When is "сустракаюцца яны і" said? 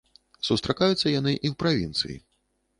0.47-1.47